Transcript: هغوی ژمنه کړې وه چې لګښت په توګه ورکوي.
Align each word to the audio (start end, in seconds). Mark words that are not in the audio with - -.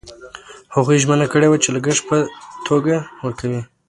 هغوی 0.75 0.97
ژمنه 1.03 1.25
کړې 1.31 1.47
وه 1.49 1.57
چې 1.63 1.69
لګښت 1.75 2.03
په 2.09 2.17
توګه 2.67 2.95
ورکوي. 3.25 3.61